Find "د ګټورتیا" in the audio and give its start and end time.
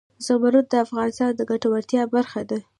1.37-2.01